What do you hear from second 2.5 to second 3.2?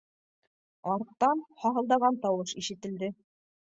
ишетелде: